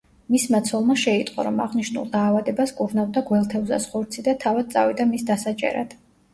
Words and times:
მისმა 0.35 0.59
ცოლმა 0.69 0.95
შეიტყო, 1.01 1.45
რომ 1.47 1.61
აღნიშნულ 1.65 2.09
დაავადებას 2.15 2.75
კურნავდა 2.81 3.25
გველთევზას 3.29 3.87
ხორცი 3.95 4.27
და 4.31 4.37
თავად 4.47 4.75
წავიდა 4.77 5.11
მის 5.15 5.31
დასაჭერად. 5.33 5.99